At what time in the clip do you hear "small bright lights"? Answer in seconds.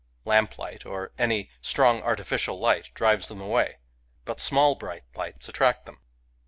4.39-5.47